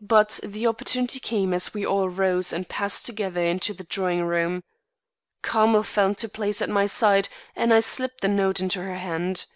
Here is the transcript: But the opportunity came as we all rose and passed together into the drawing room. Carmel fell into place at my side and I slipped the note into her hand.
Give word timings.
But 0.00 0.38
the 0.44 0.68
opportunity 0.68 1.18
came 1.18 1.52
as 1.52 1.74
we 1.74 1.84
all 1.84 2.08
rose 2.08 2.52
and 2.52 2.68
passed 2.68 3.04
together 3.04 3.42
into 3.44 3.74
the 3.74 3.82
drawing 3.82 4.22
room. 4.22 4.62
Carmel 5.42 5.82
fell 5.82 6.10
into 6.10 6.28
place 6.28 6.62
at 6.62 6.70
my 6.70 6.86
side 6.86 7.28
and 7.56 7.74
I 7.74 7.80
slipped 7.80 8.20
the 8.20 8.28
note 8.28 8.60
into 8.60 8.80
her 8.84 8.94
hand. 8.94 9.46